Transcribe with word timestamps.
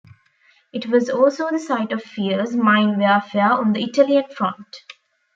It 0.73 0.87
was 0.87 1.11
also 1.11 1.51
the 1.51 1.59
site 1.59 1.91
of 1.91 2.01
fierce 2.01 2.55
mine 2.55 2.97
warfare 2.97 3.51
on 3.51 3.73
the 3.73 3.83
Italian 3.83 4.23
Front. 4.35 4.77